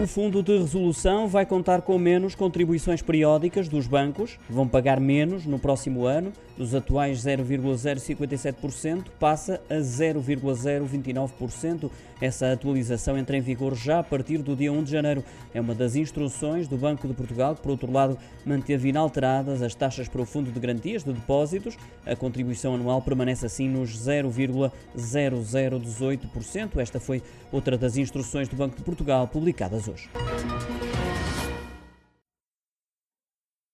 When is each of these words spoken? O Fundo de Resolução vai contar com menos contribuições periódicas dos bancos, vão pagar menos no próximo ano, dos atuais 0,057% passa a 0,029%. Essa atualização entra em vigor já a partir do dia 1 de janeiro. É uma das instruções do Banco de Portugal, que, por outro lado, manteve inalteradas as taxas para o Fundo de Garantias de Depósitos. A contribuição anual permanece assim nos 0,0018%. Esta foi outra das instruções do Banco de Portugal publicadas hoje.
O 0.00 0.06
Fundo 0.06 0.44
de 0.44 0.56
Resolução 0.56 1.26
vai 1.26 1.44
contar 1.44 1.82
com 1.82 1.98
menos 1.98 2.36
contribuições 2.36 3.02
periódicas 3.02 3.68
dos 3.68 3.88
bancos, 3.88 4.38
vão 4.48 4.68
pagar 4.68 5.00
menos 5.00 5.44
no 5.44 5.58
próximo 5.58 6.06
ano, 6.06 6.32
dos 6.56 6.72
atuais 6.72 7.24
0,057% 7.24 9.06
passa 9.18 9.60
a 9.68 9.74
0,029%. 9.74 11.90
Essa 12.20 12.52
atualização 12.52 13.18
entra 13.18 13.36
em 13.36 13.40
vigor 13.40 13.76
já 13.76 14.00
a 14.00 14.04
partir 14.04 14.38
do 14.38 14.56
dia 14.56 14.72
1 14.72 14.84
de 14.84 14.90
janeiro. 14.90 15.24
É 15.54 15.60
uma 15.60 15.74
das 15.74 15.96
instruções 15.96 16.68
do 16.68 16.76
Banco 16.76 17.06
de 17.06 17.14
Portugal, 17.14 17.56
que, 17.56 17.62
por 17.62 17.70
outro 17.70 17.92
lado, 17.92 18.18
manteve 18.44 18.88
inalteradas 18.88 19.62
as 19.62 19.72
taxas 19.74 20.08
para 20.08 20.22
o 20.22 20.24
Fundo 20.24 20.50
de 20.50 20.60
Garantias 20.60 21.04
de 21.04 21.12
Depósitos. 21.12 21.76
A 22.04 22.16
contribuição 22.16 22.74
anual 22.74 23.00
permanece 23.02 23.46
assim 23.46 23.68
nos 23.68 23.96
0,0018%. 23.96 26.78
Esta 26.78 26.98
foi 26.98 27.22
outra 27.52 27.78
das 27.78 27.96
instruções 27.96 28.48
do 28.48 28.56
Banco 28.56 28.76
de 28.76 28.82
Portugal 28.82 29.28
publicadas 29.28 29.87
hoje. 29.88 30.08